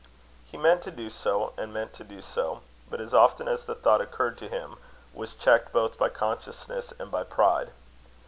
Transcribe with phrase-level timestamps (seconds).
[0.45, 3.75] He meant to do so, and meant to do so; but, as often as the
[3.75, 4.77] thought occurred to him,
[5.13, 7.69] was checked both by consciousness and by pride.